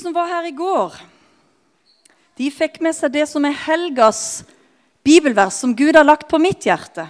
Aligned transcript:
som 0.00 0.14
var 0.16 0.30
her 0.30 0.48
i 0.48 0.56
går, 0.56 0.96
de 2.40 2.48
fikk 2.48 2.78
med 2.80 2.96
seg 2.96 3.12
det 3.12 3.26
som 3.28 3.44
er 3.44 3.56
helgas 3.66 4.42
bibelvers, 5.04 5.58
som 5.60 5.74
Gud 5.76 5.96
har 5.98 6.06
lagt 6.08 6.28
på 6.30 6.40
mitt 6.40 6.64
hjerte. 6.64 7.04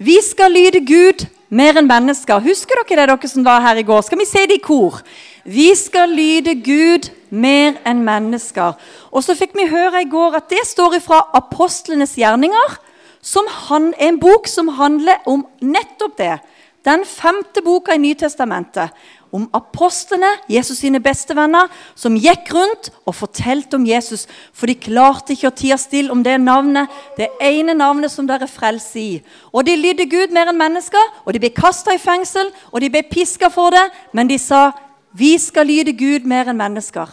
Vi 0.00 0.18
skal 0.24 0.52
lyde 0.52 0.82
Gud 0.84 1.24
mer 1.52 1.76
enn 1.80 1.88
mennesker. 1.88 2.42
Husker 2.44 2.82
dere 2.84 3.06
det, 3.06 3.16
dere 3.16 3.30
som 3.32 3.44
var 3.44 3.64
her 3.64 3.80
i 3.80 3.84
går? 3.86 4.04
Skal 4.04 4.20
vi 4.20 4.28
se 4.28 4.44
det 4.48 4.60
i 4.60 4.64
kor? 4.64 5.00
Vi 5.44 5.70
skal 5.76 6.12
lyde 6.12 6.54
Gud 6.64 7.10
mer 7.28 7.78
enn 7.88 8.04
mennesker. 8.04 8.76
Og 9.12 9.24
så 9.24 9.36
fikk 9.36 9.56
vi 9.56 9.68
høre 9.70 10.04
i 10.04 10.08
går 10.08 10.36
at 10.40 10.48
det 10.52 10.62
står 10.68 10.98
ifra 11.00 11.22
apostlenes 11.36 12.16
gjerninger, 12.20 12.78
som 13.20 13.48
han, 13.68 13.92
en 14.00 14.20
bok 14.20 14.48
som 14.48 14.72
handler 14.76 15.20
om 15.28 15.44
nettopp 15.60 16.16
det. 16.20 16.36
Den 16.84 17.04
femte 17.04 17.60
boka 17.64 17.92
i 17.92 18.00
Nytestamentet 18.00 18.96
om 19.32 19.46
apostlene, 19.54 20.28
Jesus 20.50 20.80
sine 20.82 21.00
beste 21.02 21.34
venner, 21.36 21.70
som 21.94 22.16
gikk 22.18 22.50
rundt 22.54 22.90
og 23.06 23.14
fortalte 23.14 23.78
om 23.78 23.86
Jesus. 23.86 24.26
For 24.52 24.70
de 24.70 24.76
klarte 24.78 25.36
ikke 25.36 25.50
å 25.50 25.56
tie 25.56 25.78
stille 25.78 26.12
om 26.12 26.24
det 26.26 26.36
navnet, 26.42 26.90
det 27.18 27.30
ene 27.42 27.76
navnet 27.78 28.12
som 28.12 28.26
dere 28.28 28.48
frelser 28.50 29.00
i. 29.00 29.22
Og 29.54 29.66
de 29.66 29.76
lydde 29.78 30.08
Gud 30.10 30.34
mer 30.34 30.50
enn 30.50 30.58
mennesker, 30.58 31.14
og 31.24 31.34
de 31.34 31.42
ble 31.42 31.52
kasta 31.54 31.94
i 31.94 32.02
fengsel, 32.02 32.50
og 32.72 32.82
de 32.82 32.90
ble 32.92 33.04
piska 33.06 33.52
for 33.54 33.74
det, 33.74 33.86
men 34.12 34.30
de 34.30 34.38
sa 34.40 34.70
vi 35.16 35.36
skal 35.42 35.66
lyde 35.66 35.94
Gud 35.98 36.26
mer 36.28 36.50
enn 36.50 36.58
mennesker. 36.58 37.10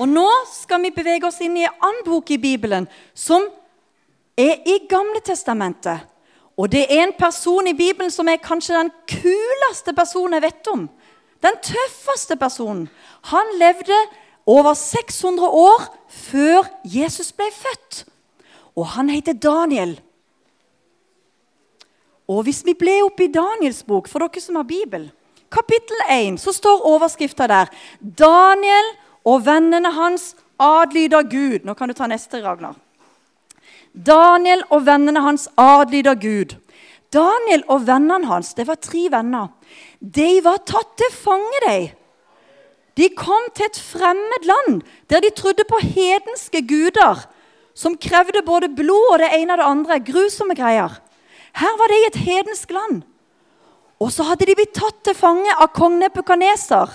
Og 0.00 0.08
nå 0.08 0.28
skal 0.48 0.80
vi 0.84 0.94
bevege 0.94 1.28
oss 1.28 1.40
inn 1.44 1.58
i 1.60 1.66
en 1.68 1.82
annen 1.84 2.04
bok 2.06 2.30
i 2.32 2.40
Bibelen, 2.40 2.88
som 3.12 3.44
er 4.36 4.64
i 4.64 4.78
Gamle 4.88 5.20
Testamentet. 5.24 6.11
Og 6.56 6.72
det 6.72 6.84
er 6.84 7.02
en 7.02 7.14
person 7.18 7.66
i 7.66 7.76
Bibelen 7.76 8.10
som 8.10 8.28
er 8.28 8.42
kanskje 8.42 8.76
den 8.76 8.90
kuleste 9.08 9.94
personen 9.96 10.36
jeg 10.36 10.44
vet 10.46 10.68
om. 10.72 10.88
Den 11.42 11.56
tøffeste 11.64 12.36
personen. 12.36 12.88
Han 13.32 13.56
levde 13.58 13.96
over 14.46 14.74
600 14.74 15.48
år 15.48 15.86
før 16.08 16.68
Jesus 16.84 17.32
ble 17.32 17.48
født. 17.54 18.04
Og 18.76 18.86
han 18.86 19.08
heter 19.08 19.32
Daniel. 19.32 19.96
Og 22.28 22.44
hvis 22.46 22.62
vi 22.64 22.76
ble 22.78 23.00
oppe 23.04 23.26
i 23.26 23.32
Daniels 23.32 23.82
bok, 23.84 24.08
for 24.08 24.22
dere 24.22 24.40
som 24.40 24.56
har 24.60 24.68
Bibel, 24.68 25.10
kapittel 25.52 26.04
1, 26.10 26.38
så 26.40 26.54
står 26.54 26.86
overskrifta 26.88 27.48
der 27.50 27.72
Daniel 28.00 28.94
og 29.24 29.44
vennene 29.46 29.90
hans 29.92 30.32
adlyder 30.58 31.26
Gud. 31.28 31.66
Nå 31.66 31.74
kan 31.74 31.90
du 31.90 31.96
ta 31.96 32.08
neste, 32.10 32.40
Ragnar. 32.44 32.76
Daniel 33.92 34.64
og 34.70 34.86
vennene 34.86 35.20
hans 35.20 35.48
adlyder 35.60 36.16
Gud. 36.16 36.56
Daniel 37.12 37.64
og 37.68 37.86
vennene 37.86 38.26
hans, 38.26 38.54
det 38.56 38.66
var 38.66 38.80
tre 38.80 39.08
venner, 39.12 39.50
de 40.00 40.40
var 40.44 40.62
tatt 40.64 40.96
til 40.96 41.12
fange. 41.12 41.60
De 41.66 41.92
De 42.96 43.08
kom 43.16 43.46
til 43.54 43.66
et 43.66 43.78
fremmed 43.80 44.44
land 44.44 44.82
der 45.08 45.20
de 45.20 45.30
trodde 45.30 45.64
på 45.64 45.78
hedenske 45.80 46.60
guder 46.68 47.24
som 47.74 47.96
krevde 47.96 48.42
både 48.44 48.68
blod 48.68 49.14
og 49.14 49.18
det 49.22 49.30
ene 49.32 49.54
og 49.54 49.58
det 49.58 49.68
andre. 49.68 50.00
Grusomme 50.04 50.54
greier. 50.54 51.00
Her 51.56 51.78
var 51.78 51.88
de 51.88 52.00
i 52.00 52.08
et 52.10 52.20
hedensk 52.20 52.70
land. 52.70 53.02
Og 54.00 54.12
så 54.12 54.26
hadde 54.26 54.48
de 54.48 54.56
blitt 54.58 54.74
tatt 54.74 54.98
til 55.04 55.14
fange 55.14 55.52
av 55.60 55.70
kong 55.76 56.00
Nepukaneser, 56.00 56.90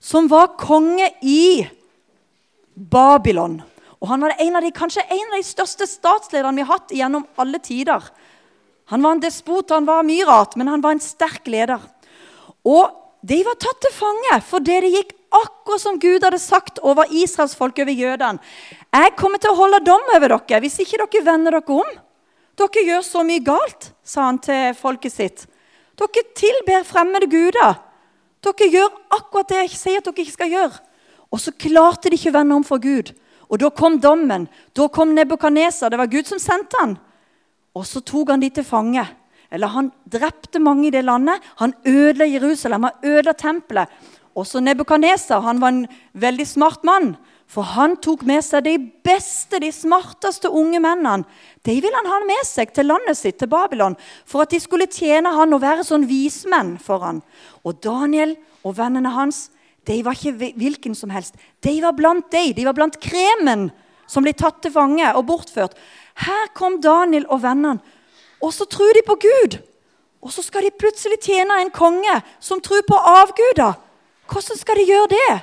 som 0.00 0.30
var 0.30 0.54
konge 0.60 1.10
i 1.22 1.66
Babylon. 2.74 3.60
Og 4.04 4.10
Han 4.10 4.20
var 4.20 4.34
en 4.36 4.60
de, 4.60 4.70
kanskje 4.76 5.00
en 5.08 5.30
av 5.32 5.38
de 5.40 5.46
største 5.48 5.86
statslederne 5.88 6.60
vi 6.60 6.64
har 6.66 6.76
hatt 6.76 6.92
gjennom 6.92 7.24
alle 7.40 7.56
tider. 7.64 8.04
Han 8.92 9.00
var 9.00 9.16
en 9.16 9.22
despot, 9.22 9.72
han 9.72 9.88
var 9.88 10.04
mye 10.04 10.26
rart, 10.28 10.58
men 10.60 10.68
han 10.68 10.84
var 10.84 10.92
en 10.92 11.00
sterk 11.00 11.48
leder. 11.48 11.80
Og 12.68 12.92
de 13.24 13.38
var 13.46 13.56
tatt 13.56 13.80
til 13.80 13.94
fange 13.96 14.36
fordi 14.44 14.76
det 14.84 14.92
gikk 14.92 15.14
akkurat 15.34 15.80
som 15.80 15.96
Gud 15.98 16.20
hadde 16.26 16.42
sagt 16.42 16.82
over 16.84 17.08
Israels 17.08 17.56
folk, 17.56 17.80
over 17.80 17.96
jødene. 17.96 18.44
Jeg 18.92 19.16
kommer 19.16 19.40
til 19.40 19.54
å 19.54 19.58
holde 19.62 19.80
dom 19.88 20.12
over 20.18 20.36
dere 20.36 20.60
hvis 20.60 20.78
ikke 20.84 21.00
dere 21.00 21.24
vender 21.24 21.56
dere 21.56 21.80
om. 21.80 21.96
Dere 22.60 22.86
gjør 22.90 23.02
så 23.08 23.24
mye 23.26 23.42
galt, 23.42 23.88
sa 24.04 24.28
han 24.28 24.38
til 24.44 24.76
folket 24.78 25.16
sitt. 25.16 25.48
Dere 25.96 26.28
tilber 26.36 26.84
fremmede 26.84 27.32
guder. 27.32 27.80
Dere 28.44 28.68
gjør 28.68 28.92
akkurat 29.16 29.48
det 29.48 29.64
jeg 29.64 29.76
sier 29.80 30.04
at 30.04 30.12
dere 30.12 30.28
ikke 30.28 30.38
skal 30.42 30.52
gjøre. 30.52 30.80
Og 31.32 31.40
så 31.40 31.56
klarte 31.56 32.12
de 32.12 32.20
ikke 32.20 32.30
å 32.34 32.36
vende 32.42 32.60
om 32.60 32.68
for 32.68 32.82
Gud. 32.84 33.16
Og 33.54 33.60
da 33.62 33.70
kom 33.70 34.00
dommen. 34.02 34.48
Da 34.74 34.88
kom 34.90 35.12
Nebukadneser. 35.14 35.92
Det 35.92 36.00
var 36.00 36.10
Gud 36.10 36.26
som 36.26 36.40
sendte 36.42 36.80
han. 36.80 36.96
Og 37.74 37.86
så 37.86 38.02
tok 38.02 38.32
han 38.34 38.42
de 38.42 38.50
til 38.50 38.66
fange. 38.66 39.04
Eller 39.54 39.70
han 39.70 39.92
drepte 40.10 40.58
mange 40.58 40.88
i 40.88 40.94
det 40.94 41.04
landet. 41.06 41.42
Han 41.62 41.76
ødela 41.86 42.26
Jerusalem, 42.26 42.88
han 42.88 43.06
ødela 43.06 43.36
tempelet. 43.38 43.92
Også 44.34 44.58
Nebukadneser 44.58 45.44
han 45.44 45.62
var 45.62 45.70
en 45.70 45.86
veldig 46.18 46.46
smart 46.50 46.82
mann. 46.82 47.14
For 47.46 47.62
han 47.76 47.94
tok 48.02 48.24
med 48.26 48.42
seg 48.42 48.64
de 48.66 48.74
beste, 49.06 49.60
de 49.62 49.70
smarteste 49.70 50.50
unge 50.50 50.80
mennene. 50.82 51.22
De 51.62 51.76
ville 51.78 52.00
han 52.00 52.10
ha 52.10 52.18
med 52.26 52.42
seg 52.48 52.72
til 52.74 52.88
landet 52.90 53.20
sitt, 53.20 53.36
til 53.38 53.52
Babylon, 53.52 53.94
for 54.26 54.42
at 54.42 54.50
de 54.50 54.58
skulle 54.58 54.90
tjene 54.90 55.30
han 55.36 55.54
og 55.54 55.62
være 55.62 55.84
sånn 55.86 56.08
vismenn 56.10 56.74
for 56.82 57.04
han. 57.04 57.20
Og 57.62 57.78
Daniel 57.84 58.34
og 58.64 58.74
vennene 58.80 59.12
hans 59.14 59.50
de 59.84 60.00
var 60.04 60.16
ikke 60.16 60.52
hvilken 60.56 60.94
som 60.96 61.12
helst. 61.12 61.36
De 61.60 61.74
var 61.82 61.92
blant 61.96 62.30
de. 62.32 62.52
De 62.56 62.64
var 62.64 62.76
blant 62.76 62.96
kremen 63.02 63.68
som 64.08 64.24
ble 64.24 64.32
tatt 64.36 64.62
til 64.64 64.72
fange 64.72 65.06
og 65.16 65.26
bortført. 65.28 65.76
Her 66.24 66.50
kom 66.56 66.80
Daniel 66.84 67.26
og 67.32 67.42
vennene, 67.42 67.80
og 68.44 68.52
så 68.52 68.66
tror 68.68 68.92
de 68.96 69.02
på 69.06 69.16
Gud. 69.24 69.58
Og 70.24 70.32
så 70.32 70.44
skal 70.44 70.64
de 70.64 70.72
plutselig 70.72 71.18
tjene 71.24 71.58
en 71.60 71.72
konge 71.74 72.14
som 72.40 72.60
tror 72.64 72.84
på 72.88 72.96
avguder. 72.96 73.76
Hvordan 74.30 74.60
skal 74.60 74.80
de 74.80 74.86
gjøre 74.88 75.10
det? 75.12 75.34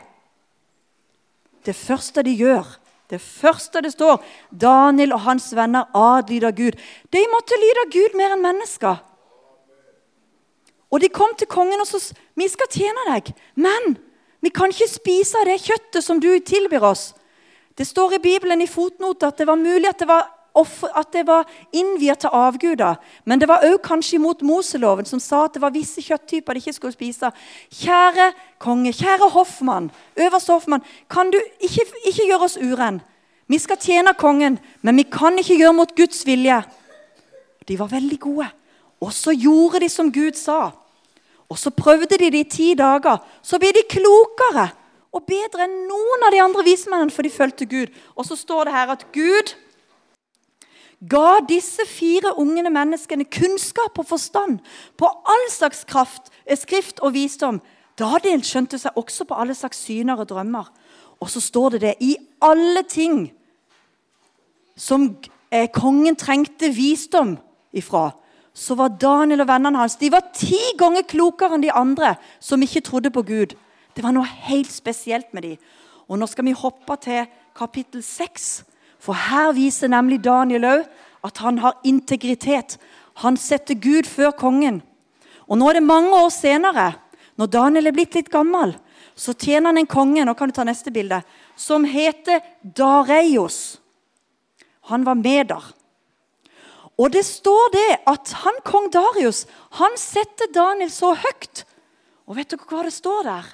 Det 1.66 1.76
første 1.78 2.24
de 2.26 2.34
gjør, 2.34 2.66
det 3.12 3.20
første 3.22 3.82
det 3.86 3.92
står 3.94 4.24
Daniel 4.50 5.14
og 5.14 5.26
hans 5.28 5.52
venner 5.54 5.90
adlyder 5.94 6.56
Gud. 6.58 6.78
De 7.14 7.22
måtte 7.30 7.60
lyde 7.62 7.90
Gud 7.94 8.18
mer 8.18 8.34
enn 8.34 8.46
mennesker. 8.46 9.02
Og 10.92 11.04
de 11.04 11.12
kom 11.14 11.36
til 11.38 11.50
kongen 11.52 11.84
og 11.84 11.88
sa 11.88 12.00
vi 12.40 12.48
skal 12.50 12.72
tjene 12.72 13.04
deg, 13.12 13.30
men 13.56 14.00
vi 14.42 14.50
kan 14.50 14.74
ikke 14.74 14.90
spise 14.90 15.42
det 15.46 15.62
kjøttet 15.62 16.04
som 16.04 16.20
du 16.20 16.32
tilbyr 16.40 16.86
oss. 16.92 17.12
Det 17.78 17.86
står 17.88 18.18
i 18.18 18.24
Bibelen 18.24 18.62
i 18.62 18.70
fotnote 18.70 19.28
at 19.30 19.38
det 19.38 19.48
var 19.48 19.60
mulig 19.60 19.88
at 19.90 20.02
det 20.02 20.08
var, 20.10 20.26
var 21.26 21.52
innviet 21.72 22.20
til 22.20 22.34
avguder. 22.34 22.98
Men 23.26 23.40
det 23.40 23.48
var 23.48 23.64
òg 23.64 23.78
kanskje 23.86 24.18
imot 24.18 24.42
Moseloven, 24.42 25.06
som 25.06 25.22
sa 25.22 25.46
at 25.46 25.56
det 25.56 25.62
var 25.62 25.74
visse 25.76 26.02
kjøtttyper 26.02 26.58
de 26.58 26.64
ikke 26.64 26.74
skulle 26.74 26.98
spise. 26.98 27.32
Kjære 27.70 28.32
konge, 28.60 28.92
kjære 28.94 29.30
hoffmann, 29.30 29.92
øverste 30.18 30.58
hoffmann, 30.58 30.84
kan 31.10 31.32
du 31.32 31.40
ikke, 31.62 31.86
ikke 32.06 32.28
gjøre 32.28 32.50
oss 32.50 32.58
urenn? 32.58 33.00
Vi 33.48 33.60
skal 33.60 33.78
tjene 33.78 34.14
kongen, 34.18 34.60
men 34.82 34.98
vi 34.98 35.04
kan 35.04 35.38
ikke 35.40 35.58
gjøre 35.60 35.76
mot 35.76 35.96
Guds 35.96 36.26
vilje. 36.26 36.62
De 37.68 37.80
var 37.80 37.92
veldig 37.92 38.20
gode. 38.20 38.48
Og 39.02 39.14
så 39.14 39.34
gjorde 39.36 39.82
de 39.84 39.90
som 39.90 40.12
Gud 40.14 40.38
sa. 40.40 40.72
Og 41.52 41.58
Så 41.60 41.70
prøvde 41.70 42.16
de 42.16 42.32
det 42.32 42.46
i 42.46 42.50
ti 42.50 42.74
dager. 42.80 43.18
Så 43.44 43.60
ble 43.60 43.74
de 43.76 43.84
klokere 43.90 44.70
og 45.12 45.26
bedre 45.28 45.66
enn 45.68 45.82
noen 45.90 46.24
av 46.24 46.32
de 46.32 46.40
andre 46.40 46.64
vismennene, 46.64 47.12
for 47.12 47.28
de 47.28 47.34
fulgte 47.34 47.68
Gud. 47.68 47.92
Og 48.16 48.24
så 48.26 48.38
står 48.40 48.70
det 48.70 48.76
her 48.78 48.94
at 48.94 49.04
Gud 49.12 49.52
ga 51.12 51.42
disse 51.50 51.84
fire 51.90 52.32
ungene 52.40 52.72
menneskene 52.72 53.26
kunnskap 53.26 54.00
og 54.00 54.08
forstand 54.08 54.62
på 54.96 55.10
all 55.10 55.46
slags 55.52 55.84
kraft, 55.84 56.32
eh, 56.46 56.56
skrift 56.58 57.04
og 57.04 57.14
visdom. 57.14 57.60
Daniel 58.00 58.46
skjønte 58.48 58.80
seg 58.80 58.96
også 58.96 59.28
på 59.28 59.36
alle 59.36 59.56
slags 59.58 59.84
syner 59.84 60.24
og 60.24 60.30
drømmer. 60.30 60.72
Og 61.20 61.30
så 61.30 61.42
står 61.42 61.70
det 61.76 61.82
det 61.82 61.96
i 62.00 62.16
alle 62.42 62.84
ting 62.88 63.32
som 64.78 65.18
eh, 65.52 65.68
kongen 65.68 66.16
trengte 66.16 66.72
visdom 66.72 67.36
ifra 67.74 68.12
så 68.54 68.76
var 68.76 68.98
Daniel 69.00 69.44
og 69.44 69.48
vennene 69.48 69.80
hans 69.80 69.96
de 70.00 70.10
var 70.12 70.32
ti 70.36 70.60
ganger 70.80 71.08
klokere 71.08 71.56
enn 71.56 71.64
de 71.64 71.72
andre 71.72 72.16
som 72.44 72.62
ikke 72.62 72.84
trodde 72.84 73.12
på 73.14 73.24
Gud. 73.24 73.56
Det 73.96 74.04
var 74.04 74.16
noe 74.16 74.28
helt 74.48 74.72
spesielt 74.72 75.32
med 75.34 75.48
dem. 75.48 75.58
Og 76.12 76.20
Nå 76.20 76.28
skal 76.28 76.46
vi 76.46 76.56
hoppe 76.58 76.98
til 77.00 77.28
kapittel 77.56 78.04
6, 78.04 78.64
for 79.00 79.16
her 79.16 79.54
viser 79.56 79.92
nemlig 79.92 80.20
Daniel 80.24 80.68
òg 80.68 80.84
at 81.24 81.40
han 81.44 81.62
har 81.64 81.80
integritet. 81.88 82.78
Han 83.24 83.38
setter 83.38 83.78
Gud 83.80 84.10
før 84.10 84.32
kongen. 84.36 84.82
Og 85.48 85.58
Nå 85.58 85.70
er 85.70 85.80
det 85.80 85.88
mange 85.88 86.12
år 86.16 86.30
senere, 86.36 86.92
når 87.40 87.52
Daniel 87.52 87.88
er 87.88 87.96
blitt 87.96 88.16
litt 88.16 88.32
gammel, 88.32 88.76
så 89.16 89.34
tjener 89.34 89.72
han 89.72 89.82
en 89.82 89.90
konge 89.90 90.24
nå 90.26 90.34
kan 90.38 90.50
du 90.50 90.56
ta 90.56 90.64
neste 90.68 90.92
bilde, 90.94 91.22
som 91.56 91.86
heter 91.88 92.42
Dareios. 92.64 93.80
Han 94.92 95.06
var 95.06 95.20
meder. 95.20 95.64
Og 97.00 97.12
det 97.14 97.24
står 97.26 97.72
det 97.74 97.90
at 98.10 98.34
han 98.44 98.60
kong 98.68 98.90
Darius 98.94 99.46
han 99.80 99.96
setter 100.00 100.52
Daniel 100.54 100.92
så 100.94 101.14
høyt. 101.16 101.64
Og 102.28 102.38
vet 102.38 102.52
dere 102.52 102.68
hva 102.68 102.86
det 102.86 102.94
står 102.96 103.26
der? 103.28 103.50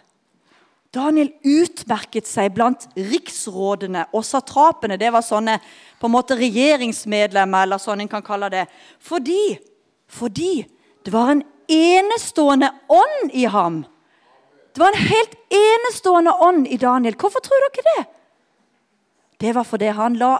Daniel 0.94 1.30
utmerket 1.45 2.28
seg 2.30 2.54
blant 2.56 2.88
riksrådene 2.95 4.07
og 4.16 4.24
satrapene. 4.25 4.98
Det 4.98 5.12
var 5.13 5.25
sånne 5.25 5.57
på 6.00 6.07
en 6.07 6.13
måte 6.13 6.38
regjeringsmedlemmer, 6.39 7.68
eller 7.68 7.81
sånn 7.81 8.01
en 8.04 8.12
kan 8.12 8.25
kalle 8.25 8.50
det. 8.54 8.66
Fordi, 9.04 9.57
fordi 10.07 10.63
det 11.06 11.13
var 11.13 11.34
en 11.34 11.44
enestående 11.68 12.72
ånd 12.88 13.36
i 13.36 13.45
ham. 13.51 13.84
Det 14.74 14.81
var 14.81 14.94
en 14.94 15.10
helt 15.10 15.36
enestående 15.57 16.34
ånd 16.45 16.68
i 16.72 16.80
Daniel. 16.81 17.18
Hvorfor 17.19 17.44
tror 17.44 17.68
dere 17.68 17.86
det? 17.89 18.06
Det 19.42 19.54
var 19.57 19.68
fordi 19.68 19.92
han 19.94 20.18
la 20.18 20.38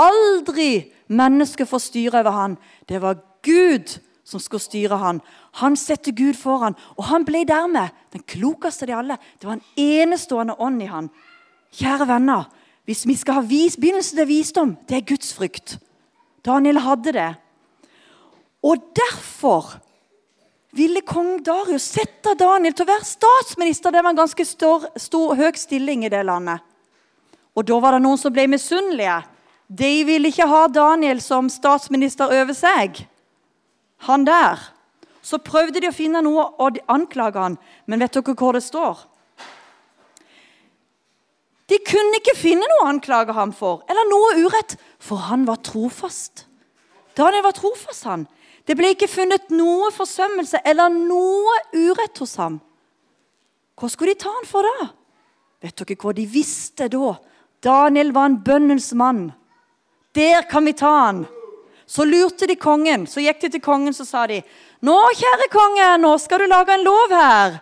aldri 0.00 0.93
mennesket 1.06 1.68
få 1.68 1.80
styre 1.82 2.22
over 2.22 2.36
han. 2.36 2.56
Det 2.88 3.00
var 3.02 3.20
Gud 3.44 3.98
som 4.24 4.40
skulle 4.40 4.64
styre 4.64 4.96
han. 5.00 5.20
Han 5.60 5.76
setter 5.76 6.12
Gud 6.16 6.36
foran, 6.40 6.76
og 6.96 7.08
han 7.10 7.26
ble 7.28 7.44
dermed 7.48 7.92
den 8.14 8.24
klokeste 8.26 8.86
av 8.86 8.88
de 8.88 8.98
alle. 8.98 9.18
Det 9.38 9.48
var 9.48 9.58
en 9.58 9.80
enestående 9.80 10.56
ånd 10.58 10.82
i 10.82 10.90
han. 10.90 11.10
Kjære 11.74 12.08
venner, 12.08 12.48
hvis 12.88 13.04
vi 13.08 13.16
skal 13.16 13.40
ha 13.40 13.46
vis, 13.48 13.76
begynnelsen 13.80 14.20
til 14.20 14.28
visdom, 14.28 14.76
det 14.88 14.96
er 14.98 15.08
Guds 15.08 15.32
frykt. 15.36 15.78
Daniel 16.44 16.80
hadde 16.84 17.12
det. 17.16 17.30
Og 18.64 18.80
derfor 18.96 19.74
ville 20.74 21.04
kong 21.06 21.38
Darius 21.44 21.86
sette 21.94 22.34
Daniel 22.38 22.74
til 22.74 22.86
å 22.86 22.92
være 22.92 23.08
statsminister. 23.08 23.92
Det 23.92 24.02
var 24.02 24.14
en 24.14 24.22
ganske 24.24 24.46
stor, 24.48 24.88
stor, 25.00 25.34
høy 25.38 25.52
stilling 25.58 26.04
i 26.04 26.12
det 26.12 26.24
landet. 26.26 26.64
Og 27.54 27.66
da 27.68 27.78
var 27.80 27.94
det 27.94 28.02
noen 28.02 28.18
som 28.18 28.34
ble 28.34 28.48
misunnelige. 28.50 29.20
De 29.74 30.04
ville 30.06 30.30
ikke 30.30 30.46
ha 30.46 30.66
Daniel 30.70 31.22
som 31.24 31.48
statsminister 31.50 32.30
over 32.30 32.54
seg. 32.54 33.00
Han 34.06 34.26
der. 34.28 34.60
Så 35.24 35.40
prøvde 35.40 35.80
de 35.80 35.88
å 35.88 35.96
finne 35.96 36.20
noe 36.22 36.44
å 36.60 36.68
anklage 36.92 37.40
han, 37.40 37.56
men 37.88 38.04
vet 38.04 38.12
dere 38.12 38.34
hvor 38.36 38.54
det 38.54 38.62
står? 38.66 39.06
De 41.72 41.78
kunne 41.80 42.20
ikke 42.20 42.36
finne 42.36 42.66
noe 42.68 42.84
å 42.84 42.90
anklage 42.92 43.32
ham 43.32 43.54
for, 43.56 43.80
eller 43.88 44.04
noe 44.10 44.34
urett, 44.44 44.76
for 45.00 45.30
han 45.30 45.46
var 45.48 45.62
trofast. 45.64 46.44
Daniel 47.16 47.46
var 47.46 47.56
trofast, 47.56 48.04
han. 48.04 48.26
Det 48.68 48.76
ble 48.76 48.92
ikke 48.92 49.08
funnet 49.08 49.48
noe 49.52 49.90
forsømmelse 49.92 50.60
eller 50.64 50.92
noe 50.92 51.56
urett 51.72 52.20
hos 52.20 52.36
ham. 52.40 52.58
Hva 53.80 53.90
skulle 53.90 54.14
de 54.14 54.22
ta 54.22 54.32
han 54.32 54.46
for 54.48 54.66
da? 54.68 54.90
Vet 55.64 55.80
dere 55.80 55.96
hva 56.00 56.12
de 56.16 56.26
visste 56.28 56.88
da? 56.92 57.14
Daniel 57.64 58.12
var 58.12 58.28
en 58.28 58.38
bønnens 58.44 58.92
mann. 58.96 59.30
Der 60.14 60.42
kan 60.50 60.64
vi 60.64 60.72
ta 60.72 60.90
han. 60.98 61.24
Så 61.86 62.04
lurte 62.04 62.46
de 62.46 62.56
kongen. 62.56 63.06
Så 63.06 63.20
gikk 63.20 63.40
de 63.40 63.48
til 63.56 63.62
kongen 63.64 63.94
så 63.94 64.06
sa 64.06 64.26
de, 64.26 64.42
'Nå, 64.84 64.96
kjære 65.16 65.48
konge, 65.50 65.88
nå 65.98 66.18
skal 66.18 66.38
du 66.38 66.46
lage 66.46 66.74
en 66.74 66.84
lov 66.84 67.10
her.' 67.10 67.60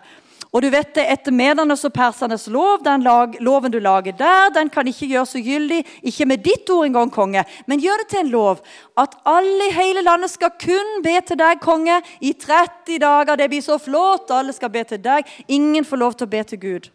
Og 0.53 0.61
du 0.61 0.69
vet 0.69 0.93
det, 0.93 1.07
Etter 1.09 1.33
medernes 1.33 1.81
og 1.87 1.93
persernes 1.95 2.45
lov, 2.47 2.83
den 2.85 3.01
lag, 3.01 3.33
loven 3.41 3.71
du 3.73 3.79
lager 3.79 4.13
der, 4.13 4.51
den 4.53 4.69
kan 4.69 4.85
ikke 4.85 5.07
gjøres 5.09 5.33
ugyldig, 5.35 5.79
ikke 6.03 6.27
med 6.29 6.43
ditt 6.45 6.69
ord 6.69 6.85
engang, 6.85 7.09
konge, 7.09 7.41
men 7.65 7.81
gjør 7.81 8.03
det 8.03 8.07
til 8.11 8.19
en 8.19 8.29
lov 8.29 8.61
at 8.97 9.15
alle 9.25 9.71
i 9.71 9.73
hele 9.73 10.03
landet 10.05 10.29
skal 10.29 10.53
kun 10.61 11.01
be 11.01 11.15
til 11.25 11.41
deg, 11.41 11.57
konge, 11.59 11.97
i 12.21 12.35
30 12.37 12.99
dager. 13.01 13.35
Det 13.35 13.49
blir 13.49 13.65
så 13.65 13.79
flott, 13.81 14.29
alle 14.29 14.53
skal 14.53 14.69
be 14.69 14.83
til 14.83 15.01
deg. 15.01 15.25
Ingen 15.47 15.85
får 15.85 15.97
lov 15.97 16.13
til 16.13 16.29
å 16.29 16.33
be 16.35 16.43
til 16.43 16.61
Gud. 16.61 16.89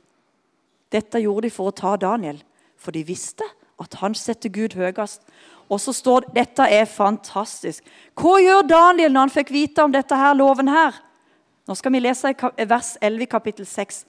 Dette 0.93 1.19
gjorde 1.19 1.49
de 1.49 1.51
for 1.51 1.73
å 1.73 1.75
ta 1.75 1.97
Daniel, 1.99 2.39
for 2.79 2.95
de 2.95 3.03
visste 3.03 3.43
at 3.79 3.95
han 4.01 4.15
setter 4.19 4.53
Gud 4.53 4.75
høyest. 4.79 5.23
Og 5.69 5.81
så 5.81 5.93
står 5.93 6.27
det, 6.27 6.35
Dette 6.35 6.69
er 6.73 6.89
fantastisk. 6.89 7.85
Hva 8.17 8.39
gjør 8.41 8.69
Daniel 8.69 9.13
når 9.13 9.29
han 9.29 9.35
fikk 9.35 9.53
vite 9.53 9.85
om 9.85 9.93
dette 9.93 10.17
her, 10.17 10.35
loven 10.35 10.71
her? 10.73 10.97
Nå 11.69 11.77
skal 11.77 11.93
vi 11.93 12.01
lese 12.01 12.33
vers 12.69 12.95
11 13.05 13.23
i 13.23 13.29
kapittel 13.29 13.69
6. 13.69 14.05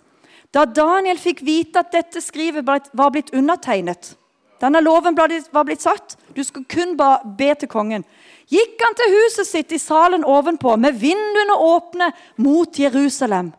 Da 0.56 0.63
Daniel 0.66 1.19
fikk 1.19 1.44
vite 1.45 1.83
at 1.83 1.92
dette 1.94 2.21
skrivet 2.24 2.66
var 2.66 3.12
blitt 3.13 3.33
undertegnet 3.36 4.16
Denne 4.60 4.81
loven 4.83 5.16
var 5.16 5.63
blitt 5.63 5.81
satt. 5.81 6.18
Du 6.36 6.44
skulle 6.44 6.68
kun 6.68 6.98
be 6.98 7.54
til 7.56 7.69
kongen. 7.71 8.04
Gikk 8.51 8.81
han 8.83 8.98
til 8.98 9.13
huset 9.13 9.48
sitt 9.48 9.71
i 9.71 9.80
salen 9.80 10.25
ovenpå, 10.27 10.74
med 10.75 10.98
vinduene 11.00 11.56
åpne 11.56 12.10
mot 12.44 12.80
Jerusalem. 12.80 13.54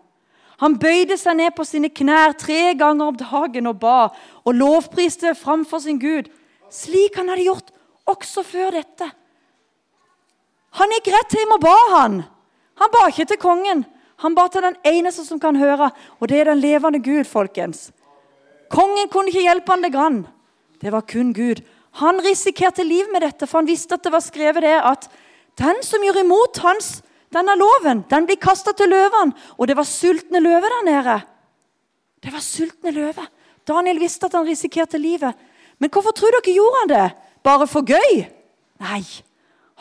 Han 0.60 0.76
bøyde 0.80 1.16
seg 1.16 1.38
ned 1.38 1.54
på 1.56 1.64
sine 1.64 1.88
knær 1.88 2.34
tre 2.36 2.74
ganger 2.78 3.12
om 3.12 3.16
dagen 3.16 3.70
og 3.70 3.78
ba, 3.80 4.10
og 4.44 4.56
lovpriste 4.56 5.32
framfor 5.38 5.80
sin 5.80 6.00
Gud, 6.00 6.28
slik 6.70 7.16
han 7.16 7.32
hadde 7.32 7.46
gjort 7.46 7.72
også 8.10 8.44
før 8.44 8.76
dette. 8.76 9.08
Han 10.78 10.92
gikk 10.94 11.08
rett 11.14 11.38
hjem 11.38 11.56
og 11.56 11.64
ba, 11.64 11.78
han. 11.96 12.20
Han 12.80 12.92
ba 12.92 13.06
ikke 13.08 13.26
til 13.32 13.40
kongen. 13.40 13.86
Han 14.20 14.36
ba 14.36 14.46
til 14.52 14.64
den 14.66 14.76
eneste 14.86 15.24
som 15.24 15.40
kan 15.40 15.56
høre, 15.56 15.88
og 16.20 16.28
det 16.28 16.42
er 16.42 16.52
den 16.52 16.60
levende 16.60 17.00
Gud, 17.00 17.24
folkens. 17.24 17.88
Kongen 18.70 19.08
kunne 19.10 19.32
ikke 19.32 19.46
hjelpe 19.48 19.72
han 19.72 19.84
det 19.84 19.94
grann. 19.94 20.22
Det 20.80 20.92
var 20.92 21.08
kun 21.08 21.32
Gud. 21.34 21.64
Han 21.98 22.20
risikerte 22.22 22.84
liv 22.84 23.08
med 23.12 23.24
dette, 23.24 23.48
for 23.48 23.60
han 23.60 23.68
visste 23.68 23.96
at 23.96 24.04
det 24.04 24.12
var 24.12 24.22
skrevet 24.22 24.62
det 24.62 24.76
at 24.76 25.08
den 25.58 25.80
som 25.82 26.04
gjør 26.04 26.20
imot 26.22 26.60
hans, 26.62 27.00
denne 27.30 27.54
loven, 27.54 28.04
den 28.10 28.26
blir 28.26 28.40
kasta 28.42 28.72
til 28.74 28.90
løvene. 28.90 29.36
Og 29.58 29.68
det 29.68 29.76
var 29.78 29.86
sultne 29.86 30.40
løver 30.42 30.74
der 30.74 30.86
nede. 30.88 31.16
Det 32.22 32.32
var 32.32 32.42
sultne 32.44 32.90
løver. 32.90 33.28
Daniel 33.68 34.00
visste 34.00 34.26
at 34.26 34.34
han 34.34 34.46
risikerte 34.46 34.98
livet. 34.98 35.36
Men 35.78 35.90
hvorfor 35.90 36.10
tror 36.10 36.34
dere 36.34 36.54
gjorde 36.54 36.80
han 36.80 36.90
det? 36.90 37.06
Bare 37.44 37.66
for 37.70 37.86
gøy? 37.86 38.24
Nei. 38.80 39.04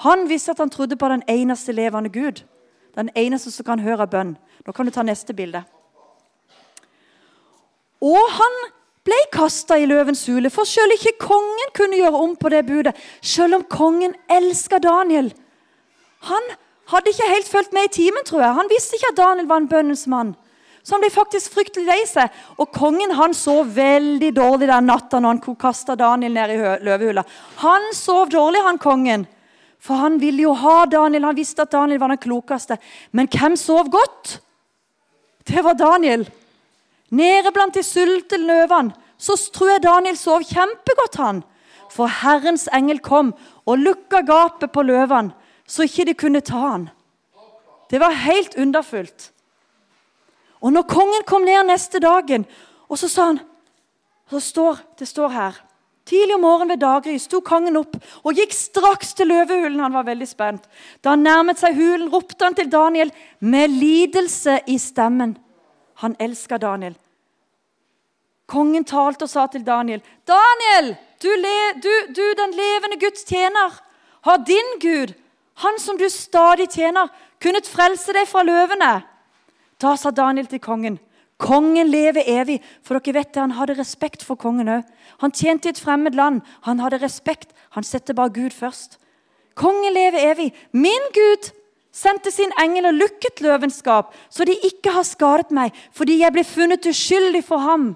Han 0.05 0.29
visste 0.29 0.51
at 0.51 0.61
han 0.61 0.69
trodde 0.69 0.95
på 0.95 1.09
den 1.09 1.23
eneste 1.27 1.73
levende 1.75 2.09
Gud. 2.09 2.43
Den 2.95 3.09
eneste 3.15 3.51
som 3.51 3.65
kan 3.65 3.81
høre 3.83 4.07
bønn. 4.07 4.37
Nå 4.65 4.75
kan 4.75 4.85
du 4.85 4.91
ta 4.91 5.03
neste 5.03 5.33
bilde. 5.33 5.63
Og 7.99 8.21
han 8.31 8.55
ble 9.03 9.17
kasta 9.33 9.75
i 9.79 9.87
løvens 9.89 10.25
hule, 10.29 10.51
for 10.53 10.67
selv 10.67 10.93
ikke 10.95 11.17
kongen 11.19 11.73
kunne 11.75 11.99
gjøre 11.99 12.23
om 12.23 12.35
på 12.39 12.51
det 12.53 12.63
budet. 12.67 12.95
Selv 13.21 13.57
om 13.57 13.65
kongen 13.67 14.13
elska 14.31 14.79
Daniel. 14.83 15.33
Han 16.29 16.51
hadde 16.91 17.11
ikke 17.13 17.31
helt 17.31 17.49
fulgt 17.49 17.73
med 17.75 17.89
i 17.89 17.95
timen, 17.99 18.25
tror 18.25 18.43
jeg. 18.43 18.57
Han 18.57 18.69
visste 18.71 18.97
ikke 18.97 19.11
at 19.13 19.19
Daniel 19.19 19.49
var 19.49 19.61
en 19.61 19.69
bønnens 19.71 20.05
mann. 20.09 20.35
Så 20.83 20.95
han 20.95 21.03
ble 21.03 21.11
faktisk 21.13 21.53
fryktelig 21.53 21.85
lei 21.85 21.99
seg. 22.09 22.31
Og 22.57 22.71
kongen 22.73 23.13
han 23.17 23.35
sov 23.37 23.73
veldig 23.75 24.31
dårlig 24.35 24.69
den 24.71 24.87
natta 24.89 25.19
når 25.19 25.35
han 25.35 25.57
kasta 25.59 25.97
Daniel 25.99 26.33
ned 26.33 26.53
i 26.55 26.59
løvehula. 26.87 27.25
Han 27.63 27.91
sov 27.93 28.31
dårlig, 28.33 28.63
han 28.65 28.81
kongen. 28.81 29.27
For 29.79 30.01
han 30.01 30.17
ville 30.19 30.47
jo 30.47 30.55
ha 30.57 30.85
Daniel. 30.89 31.27
Han 31.29 31.37
visste 31.37 31.65
at 31.65 31.75
Daniel 31.75 32.01
var 32.01 32.13
den 32.13 32.23
klokeste. 32.23 32.79
Men 33.11 33.29
hvem 33.31 33.57
sov 33.59 33.91
godt? 33.93 34.39
Det 35.45 35.61
var 35.65 35.77
Daniel. 35.77 36.25
Nede 37.09 37.51
blant 37.53 37.77
de 37.77 37.83
sultne 37.85 38.41
løvene 38.45 38.95
så 39.19 39.35
tror 39.53 39.73
jeg 39.73 39.83
Daniel 39.83 40.17
sov 40.17 40.45
kjempegodt. 40.47 41.19
han. 41.19 41.43
For 41.91 42.07
Herrens 42.07 42.67
engel 42.73 43.01
kom 43.03 43.33
og 43.65 43.81
lukka 43.81 44.21
gapet 44.21 44.71
på 44.71 44.83
løvene, 44.85 45.33
så 45.69 45.85
ikke 45.85 46.07
de 46.09 46.17
kunne 46.17 46.41
ta 46.41 46.63
han. 46.73 46.89
Det 47.89 48.01
var 48.01 48.17
helt 48.25 48.57
underfullt. 48.57 49.31
Og 50.59 50.73
når 50.73 50.89
kongen 50.89 51.25
kom 51.29 51.45
ned 51.45 51.69
neste 51.69 52.01
dagen, 52.03 52.45
og 52.89 52.97
så 52.97 53.09
sa 53.09 53.31
han 53.31 53.39
så 54.29 54.39
står, 54.39 54.77
Det 54.99 55.07
står 55.07 55.29
her 55.29 55.55
Tidlig 56.09 56.35
om 56.35 56.41
morgenen 56.41 56.69
ved 56.73 56.81
daggry 56.81 57.17
sto 57.21 57.37
kongen 57.45 57.77
opp 57.77 57.93
og 58.23 58.33
gikk 58.33 58.53
straks 58.55 59.11
til 59.13 59.29
løvehulen. 59.29 59.77
Han 59.83 59.93
var 59.93 60.07
veldig 60.07 60.25
spent. 60.25 60.63
Da 61.05 61.13
han 61.13 61.21
nærmet 61.21 61.59
seg 61.61 61.77
hulen, 61.77 62.07
ropte 62.09 62.47
han 62.47 62.57
til 62.57 62.71
Daniel 62.71 63.11
med 63.45 63.69
lidelse 63.69 64.55
i 64.73 64.79
stemmen. 64.81 65.35
Han 66.01 66.15
elska 66.17 66.57
Daniel. 66.57 66.95
Kongen 68.49 68.87
talte 68.89 69.27
og 69.27 69.29
sa 69.29 69.45
til 69.53 69.61
Daniel, 69.61 70.01
'Daniel, 70.25 70.95
du, 71.21 71.29
le, 71.29 71.57
du, 71.83 71.93
du 72.17 72.25
den 72.41 72.57
levende 72.57 72.97
Guds 73.05 73.23
tjener, 73.23 73.77
har 74.25 74.37
din 74.49 74.79
Gud, 74.81 75.13
han 75.59 75.79
som 75.79 75.97
du 75.99 76.07
stadig 76.09 76.69
tjener, 76.71 77.09
kunnet 77.39 77.67
frelse 77.67 78.13
deg 78.15 78.27
fra 78.27 78.43
løvene?' 78.43 79.03
Da 79.79 79.95
sa 79.95 80.11
Daniel 80.11 80.47
til 80.47 80.59
kongen, 80.59 80.99
Kongen 81.39 81.87
lever 81.87 82.27
evig. 82.27 82.59
For 82.83 82.99
dere 82.99 83.21
vet 83.21 83.33
det, 83.33 83.39
Han 83.39 83.55
hadde 83.55 83.77
respekt 83.79 84.25
for 84.27 84.35
kongen 84.35 84.67
òg. 84.67 84.83
Han 85.23 85.31
tjente 85.31 85.69
i 85.69 85.71
et 85.71 85.79
fremmed 85.79 86.15
land. 86.15 86.41
Han 86.67 86.79
hadde 86.83 86.99
respekt. 86.99 87.53
Han 87.71 87.83
setter 87.83 88.13
bare 88.13 88.33
Gud 88.35 88.51
først. 88.51 88.97
Kongen 89.55 89.93
lever 89.93 90.19
evig. 90.33 90.53
Min 90.73 91.07
Gud 91.15 91.51
sendte 91.95 92.31
sin 92.31 92.51
engel 92.61 92.91
og 92.91 92.99
lukket 92.99 93.41
løvenskap, 93.41 94.13
så 94.29 94.45
de 94.45 94.53
ikke 94.67 94.91
har 94.93 95.03
skadet 95.07 95.49
meg, 95.51 95.73
fordi 95.91 96.19
jeg 96.21 96.31
ble 96.31 96.43
funnet 96.47 96.85
uskyldig 96.85 97.41
for 97.43 97.63
ham. 97.63 97.89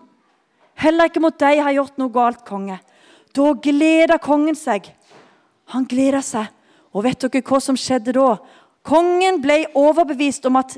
Heller 0.75 1.08
ikke 1.08 1.22
mot 1.24 1.38
deg 1.39 1.62
har 1.62 1.70
jeg 1.70 1.77
gjort 1.77 2.01
noe 2.01 2.12
galt, 2.12 2.41
konge. 2.48 2.79
Da 3.34 3.53
gleder 3.53 4.20
kongen 4.24 4.58
seg. 4.58 4.89
Han 5.75 5.86
gleder 5.89 6.25
seg. 6.25 6.50
Og 6.94 7.04
vet 7.04 7.26
dere 7.26 7.42
hva 7.42 7.60
som 7.62 7.78
skjedde 7.80 8.14
da? 8.16 8.38
Kongen 8.86 9.40
ble 9.42 9.64
overbevist 9.80 10.46
om 10.46 10.60
at 10.60 10.76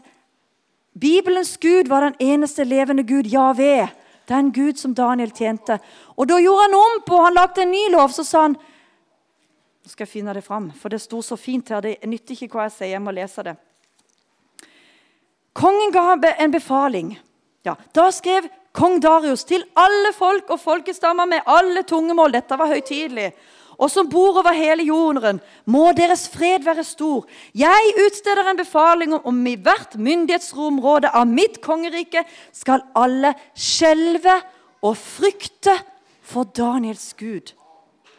Bibelens 0.96 1.58
Gud 1.58 1.90
var 1.92 2.06
den 2.06 2.16
eneste 2.24 2.64
levende 2.64 3.04
Gud, 3.04 3.28
Javé. 3.28 3.90
Den 4.30 4.52
Gud 4.52 4.80
som 4.80 4.94
Daniel 4.96 5.32
tjente. 5.36 5.80
Og 6.16 6.28
Da 6.28 6.40
gjorde 6.40 6.62
han 6.62 6.76
om 6.80 7.02
på, 7.06 7.20
han 7.22 7.34
lagde 7.34 7.62
en 7.62 7.72
ny 7.72 7.90
lov. 7.92 8.10
Så 8.10 8.24
sa 8.24 8.48
han 8.48 8.58
Nå 9.86 9.92
skal 9.92 10.08
jeg 10.08 10.16
finne 10.16 10.34
det 10.34 10.42
fram, 10.42 10.72
for 10.74 10.90
det 10.90 10.98
sto 10.98 11.20
så 11.22 11.36
fint 11.38 11.70
her. 11.70 11.82
Det 11.82 12.08
nytter 12.10 12.34
ikke 12.34 12.58
hva 12.58 12.64
jeg 12.66 12.74
sier, 12.74 12.94
jeg 12.96 13.02
må 13.06 13.12
lese 13.14 13.44
det. 13.46 13.54
Kongen 15.54 15.94
ga 15.94 16.16
en 16.42 16.52
befaling. 16.52 17.12
Ja, 17.62 17.76
Da 17.94 18.10
skrev 18.12 18.48
kong 18.74 19.00
Darius 19.00 19.44
til 19.44 19.64
alle 19.78 20.12
folk 20.14 20.50
og 20.50 20.60
folkestammer 20.60 21.26
med 21.30 21.46
alle 21.46 21.84
tungemål. 21.84 22.34
Dette 22.34 22.58
var 22.58 22.74
høytidelig. 22.74 23.32
Og 23.78 23.92
som 23.92 24.10
bor 24.10 24.40
over 24.40 24.56
hele 24.56 24.86
jorden, 24.88 25.42
må 25.66 25.92
deres 25.98 26.28
fred 26.32 26.64
være 26.64 26.84
stor. 26.84 27.26
Jeg 27.56 27.94
utsteder 28.06 28.50
en 28.50 28.60
befaling 28.60 29.16
om 29.16 29.48
i 29.48 29.56
hvert 29.56 29.98
myndighetsområde 30.00 31.12
av 31.12 31.28
mitt 31.28 31.62
kongerike 31.62 32.24
skal 32.56 32.86
alle 32.96 33.34
skjelve 33.56 34.40
og 34.86 34.98
frykte 34.98 35.76
for 36.26 36.44
Daniels 36.44 37.14
Gud. 37.20 37.54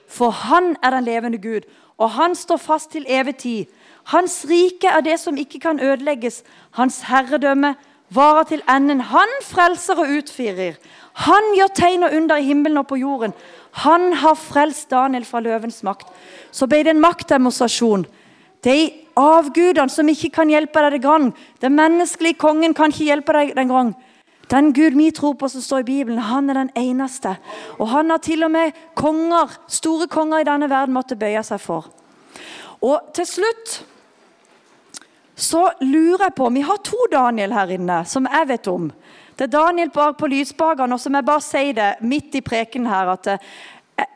For 0.08 0.30
han 0.30 0.76
er 0.82 0.94
den 0.94 1.04
levende 1.04 1.38
Gud, 1.38 1.66
og 1.98 2.10
han 2.10 2.34
står 2.34 2.60
fast 2.60 2.92
til 2.92 3.06
evig 3.08 3.36
tid. 3.36 3.64
Hans 4.12 4.44
rike 4.48 4.86
er 4.86 5.02
det 5.02 5.18
som 5.20 5.36
ikke 5.36 5.60
kan 5.60 5.80
ødelegges. 5.80 6.42
Hans 6.70 7.00
herredømme 7.08 7.75
varer 8.14 8.44
til 8.44 8.62
enden. 8.70 9.00
Han 9.00 9.32
frelser 9.42 9.98
og 9.98 10.12
utfirer. 10.18 10.76
Han 11.26 11.52
gjør 11.56 11.72
tegn 11.75 12.06
og 12.06 12.14
under 12.14 12.36
i 12.36 12.44
himmelen 12.44 12.78
og 12.78 12.86
på 12.86 13.00
jorden. 13.00 13.32
Han 13.85 14.12
har 14.23 14.38
frelst 14.40 14.88
Daniel 14.90 15.25
fra 15.28 15.42
løvens 15.45 15.83
makt. 15.85 16.09
Så 16.50 16.68
ble 16.71 16.83
det 16.87 16.95
en 16.95 17.02
maktdemonstrasjon. 17.02 18.06
De 18.64 18.78
avgudene 19.21 19.92
som 19.92 20.09
ikke 20.09 20.33
kan 20.38 20.50
hjelpe 20.50 20.80
deg 20.85 20.97
den 20.97 21.04
gang. 21.04 21.26
Den 21.61 21.76
menneskelige 21.76 22.40
kongen 22.40 22.75
kan 22.76 22.92
ikke 22.92 23.11
hjelpe 23.11 23.37
deg 23.37 23.52
den 23.59 23.73
gang. 23.73 23.92
Den 24.50 24.71
Gud 24.73 24.95
vi 24.95 25.11
tror 25.11 25.35
på 25.35 25.49
som 25.50 25.62
står 25.62 25.83
i 25.83 25.88
Bibelen, 25.90 26.23
han 26.23 26.50
er 26.50 26.61
den 26.61 26.71
eneste. 26.78 27.35
Og 27.78 27.88
han 27.90 28.11
har 28.11 28.23
til 28.23 28.47
og 28.47 28.52
med 28.54 28.76
konger, 28.95 29.50
store 29.66 30.06
konger 30.06 30.40
i 30.40 30.47
denne 30.47 30.71
verden 30.71 30.95
måtte 30.95 31.18
bøye 31.18 31.42
seg 31.45 31.61
for. 31.61 31.90
Og 32.80 33.11
til 33.16 33.26
slutt 33.26 33.80
så 35.37 35.66
lurer 35.83 36.28
jeg 36.28 36.37
på 36.37 36.49
Vi 36.49 36.62
har 36.64 36.78
to 36.85 37.09
Daniel 37.12 37.52
her 37.52 37.73
inne 37.75 38.04
som 38.09 38.28
jeg 38.30 38.49
vet 38.49 38.68
om. 38.73 38.88
Det 39.37 39.45
er 39.45 39.52
Daniel 39.52 39.90
bak 39.93 40.16
på 40.16 40.26
lysbakeren, 40.33 40.93
og 40.93 41.00
så 41.00 41.11
må 41.12 41.21
jeg 41.21 41.28
bare 41.28 41.40
si 41.45 41.73
det 41.76 41.95
midt 42.00 42.35
i 42.38 42.40
preken 42.40 42.87
her 42.88 43.11
at 43.12 43.26
eh, 43.35 43.38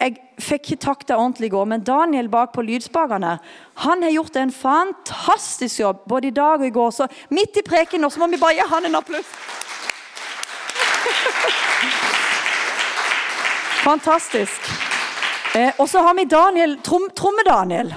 jeg, 0.01 0.17
fikk 0.41 0.71
ikke 0.73 1.05
det 1.09 1.17
ordentlig 1.17 1.47
i 1.51 1.53
går, 1.53 1.65
men 1.69 1.85
Daniel 1.85 2.29
bak 2.33 2.53
på 2.55 2.63
lydspakerne 2.65 3.39
han 3.85 4.03
har 4.03 4.11
gjort 4.15 4.37
en 4.41 4.53
fantastisk 4.53 5.81
jobb 5.81 5.99
både 6.09 6.27
i 6.29 6.37
dag 6.37 6.61
og 6.61 6.67
i 6.67 6.73
går. 6.73 6.91
Så 6.91 7.07
midt 7.37 7.57
i 7.61 7.63
preken 7.65 8.01
nå 8.01 8.09
så 8.11 8.21
må 8.21 8.27
vi 8.33 8.41
bare 8.41 8.55
gi 8.57 8.65
han 8.71 8.85
en 8.89 8.97
applaus. 8.97 9.29
Fantastisk. 13.85 14.61
Eh, 15.57 15.73
og 15.77 15.89
så 15.89 15.99
har 16.05 16.15
vi 16.17 16.25
Daniel, 16.25 16.79
trom, 16.85 17.11
Tromme-Daniel. 17.17 17.95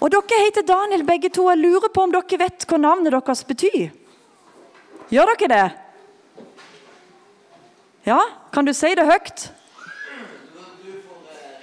Og 0.00 0.10
dere 0.12 0.44
heter 0.44 0.62
Daniel 0.68 1.04
begge 1.08 1.28
to. 1.32 1.48
Jeg 1.48 1.64
lurer 1.64 1.88
på 1.94 2.02
om 2.04 2.12
dere 2.12 2.38
vet 2.44 2.66
hva 2.68 2.76
navnet 2.80 3.12
deres 3.14 3.44
betyr? 3.48 3.88
Gjør 5.12 5.26
dere 5.36 5.48
det? 5.52 5.81
Ja, 8.06 8.18
kan 8.52 8.66
du 8.66 8.72
si 8.74 8.94
det 8.98 9.06
høyt? 9.06 9.52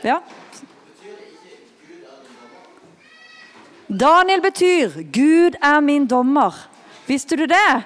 Ja. 0.03 0.19
Daniel 3.89 4.41
betyr 4.41 5.01
'Gud 5.12 5.58
er 5.62 5.79
min 5.79 6.08
dommer'. 6.08 6.67
Visste 7.08 7.36
du 7.36 7.46
det? 7.46 7.84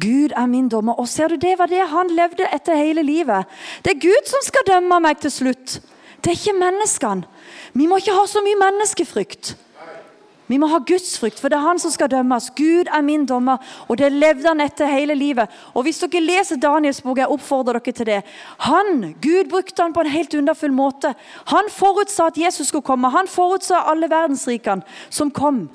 Gud 0.00 0.30
er 0.36 0.46
min 0.46 0.68
dommer. 0.68 0.92
Og 0.98 1.08
ser 1.08 1.28
du, 1.28 1.36
Det 1.36 1.58
var 1.58 1.66
det 1.66 1.88
han 1.88 2.10
levde 2.10 2.46
etter 2.52 2.76
hele 2.76 3.02
livet. 3.02 3.46
Det 3.84 3.90
er 3.90 4.00
Gud 4.00 4.26
som 4.26 4.40
skal 4.42 4.66
dømme 4.66 5.00
meg 5.00 5.20
til 5.20 5.30
slutt. 5.30 5.80
Det 6.24 6.26
er 6.26 6.36
ikke 6.36 6.58
menneskene. 6.58 7.24
Vi 7.72 7.86
må 7.86 7.96
ikke 7.96 8.14
ha 8.14 8.26
så 8.26 8.42
mye 8.42 8.58
menneskefrykt. 8.58 9.56
Vi 10.48 10.56
må 10.56 10.68
ha 10.72 10.78
gudsfrykt, 10.80 11.40
for 11.40 11.52
det 11.52 11.58
er 11.58 11.66
han 11.66 11.80
som 11.80 11.92
skal 11.92 12.08
dømmes. 12.08 12.48
Gud 12.56 12.88
er 12.88 13.02
min 13.04 13.26
dommer, 13.28 13.60
og 13.84 13.98
det 14.00 14.08
levde 14.14 14.48
han 14.48 14.62
etter 14.64 14.88
hele 14.88 15.14
livet. 15.14 15.50
Og 15.74 15.84
Hvis 15.84 16.00
dere 16.00 16.24
leser 16.24 16.60
Daniels 16.60 17.02
bok, 17.04 17.20
jeg 17.20 17.28
oppfordrer 17.28 17.76
dere 17.78 17.92
til 17.92 18.08
det. 18.08 18.22
Han, 18.64 19.12
Gud 19.20 19.50
brukte 19.52 19.82
han 19.82 19.92
på 19.92 20.00
en 20.00 20.12
helt 20.12 20.34
underfull 20.34 20.72
måte. 20.72 21.12
Han 21.52 21.68
forutsa 21.68 22.30
at 22.32 22.40
Jesus 22.40 22.72
skulle 22.72 22.86
komme. 22.86 23.10
Han 23.12 23.28
forutsa 23.28 23.84
alle 23.92 24.08
verdensrikene 24.08 24.82
som 25.10 25.30
kom. 25.30 25.66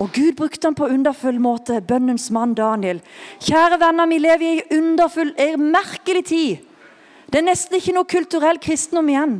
Og 0.00 0.08
Gud 0.12 0.32
brukte 0.36 0.66
han 0.68 0.76
på 0.76 0.88
underfull 0.92 1.38
måte, 1.40 1.80
bønnens 1.80 2.30
mann 2.30 2.54
Daniel. 2.56 3.02
Kjære 3.44 3.80
venner, 3.80 4.08
vi 4.08 4.18
lever 4.20 4.46
i 4.46 4.56
en 4.56 4.80
underfull, 4.80 5.34
en 5.40 5.70
merkelig 5.72 6.24
tid. 6.32 6.64
Det 7.32 7.40
er 7.40 7.46
nesten 7.48 7.76
ikke 7.76 7.94
noe 7.96 8.08
kulturell 8.08 8.60
kristendom 8.62 9.08
igjen. 9.12 9.38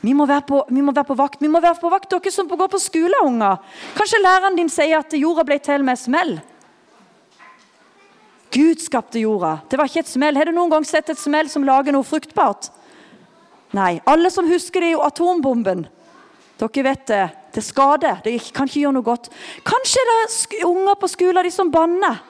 Vi 0.00 0.14
må, 0.16 0.24
på, 0.24 0.62
vi 0.68 0.80
må, 0.80 0.92
være 0.96 1.08
på, 1.10 1.16
vakt. 1.18 1.42
Vi 1.42 1.48
må 1.48 1.60
være 1.60 1.76
på 1.80 1.90
vakt, 1.92 2.08
dere 2.08 2.32
som 2.32 2.48
går 2.48 2.70
på 2.72 2.80
skole, 2.80 3.20
unger. 3.24 3.58
Kanskje 3.98 4.22
læreren 4.22 4.56
din 4.56 4.70
sier 4.72 5.02
at 5.02 5.12
jorda 5.12 5.44
ble 5.44 5.58
til 5.60 5.84
med 5.84 6.00
smell. 6.00 6.38
Gud 8.50 8.80
skapte 8.82 9.20
jorda. 9.20 9.58
Det 9.68 9.78
var 9.78 9.90
ikke 9.90 10.02
et 10.02 10.10
smell. 10.10 10.38
Har 10.40 10.48
du 10.48 10.56
noen 10.56 10.72
gang 10.72 10.86
sett 10.88 11.12
et 11.12 11.20
smell 11.20 11.52
som 11.52 11.66
lager 11.68 11.94
noe 11.94 12.06
fruktbart? 12.06 12.72
Nei. 13.76 14.00
Alle 14.08 14.32
som 14.32 14.48
husker 14.48 14.80
det, 14.80 14.90
er 14.90 14.96
jo 14.96 15.04
atombomben. 15.06 15.84
Dere 16.58 16.86
vet 16.88 17.06
det. 17.12 17.22
Det 17.54 17.62
skader. 17.66 18.24
Det 18.24 18.34
kan 18.56 18.68
ikke 18.70 18.86
gjøre 18.86 18.96
noe 18.96 19.06
godt. 19.06 19.30
Kanskje 19.66 20.02
det 20.08 20.18
er 20.24 20.66
unger 20.66 20.98
på 20.98 21.12
skolen 21.12 21.46
de 21.46 21.52
som 21.54 21.70
banner. 21.70 22.24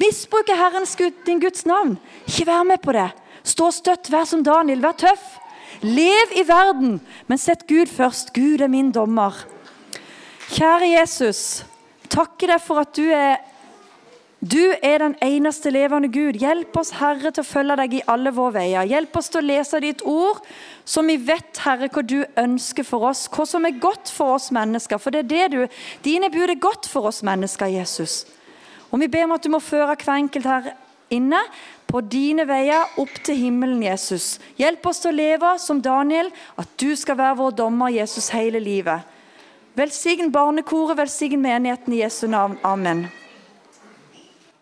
Misbruker 0.00 0.56
Herren 0.58 0.86
din 1.24 1.40
Guds 1.40 1.66
navn. 1.66 1.98
Ikke 2.26 2.46
vær 2.46 2.64
med 2.64 2.80
på 2.82 2.92
det. 2.92 3.10
Stå 3.46 3.70
støtt, 3.70 4.10
vær 4.10 4.24
som 4.24 4.42
Daniel, 4.42 4.82
vær 4.82 4.96
tøff. 4.98 5.36
Lev 5.82 6.32
i 6.36 6.44
verden, 6.48 7.00
men 7.26 7.38
sett 7.38 7.66
Gud 7.68 7.90
først. 7.92 8.32
Gud 8.36 8.62
er 8.64 8.72
min 8.72 8.92
dommer. 8.94 9.44
Kjære 10.52 10.92
Jesus, 10.92 11.64
takker 12.08 12.54
deg 12.54 12.62
for 12.62 12.84
at 12.84 12.94
du 12.96 13.04
er 13.10 13.36
du 14.46 14.60
er 14.82 15.00
den 15.00 15.14
eneste 15.24 15.70
levende 15.72 16.10
Gud. 16.12 16.36
Hjelp 16.38 16.76
oss, 16.76 16.92
Herre, 17.00 17.30
til 17.32 17.40
å 17.40 17.48
følge 17.48 17.76
deg 17.80 17.94
i 17.96 18.02
alle 18.12 18.30
våre 18.36 18.58
veier. 18.58 18.84
Hjelp 18.86 19.16
oss 19.16 19.30
til 19.32 19.40
å 19.40 19.46
lese 19.48 19.80
ditt 19.80 20.04
ord, 20.06 20.42
så 20.84 21.02
vi 21.06 21.16
vet, 21.16 21.56
Herre, 21.64 21.88
hva 21.88 22.04
du 22.04 22.18
ønsker 22.38 22.84
for 22.86 23.08
oss. 23.08 23.24
Hva 23.32 23.46
som 23.48 23.64
er 23.66 23.80
godt 23.80 24.12
for 24.12 24.36
oss 24.36 24.50
mennesker. 24.54 25.00
For 25.02 25.14
det 25.14 25.24
er 25.24 25.30
det 25.32 25.46
du 25.54 25.78
Dine 26.04 26.30
bud 26.30 26.52
er 26.52 26.60
godt 26.60 26.86
for 26.90 27.08
oss 27.08 27.22
mennesker, 27.26 27.72
Jesus. 27.72 28.26
Og 28.92 29.00
vi 29.00 29.08
ber 29.10 29.24
om 29.24 29.34
at 29.34 29.42
du 29.42 29.50
må 29.50 29.62
føre 29.64 29.96
hver 29.96 30.20
enkelt 30.20 30.46
her 30.46 30.70
inne 31.10 31.40
på 31.86 32.00
dine 32.02 32.46
veier 32.48 32.98
opp 32.98 33.20
til 33.26 33.38
himmelen, 33.38 33.82
Jesus. 33.84 34.36
Hjelp 34.58 34.86
oss 34.90 35.02
til 35.02 35.12
å 35.12 35.18
leve 35.18 35.52
som 35.62 35.82
Daniel, 35.82 36.32
at 36.58 36.72
du 36.80 36.90
skal 36.98 37.18
være 37.20 37.38
vår 37.42 37.54
dommer, 37.62 37.94
Jesus, 37.94 38.32
hele 38.34 38.62
livet. 38.62 39.06
Velsign 39.76 40.32
barnekoret, 40.32 40.96
velsign 40.98 41.42
menigheten 41.42 41.94
i 41.94 42.02
Jesu 42.02 42.26
navn. 42.32 42.56
Amen. 42.64 43.06